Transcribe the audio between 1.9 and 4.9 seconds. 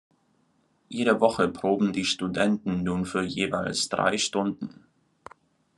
die Studenten nun für jeweils drei Stunden.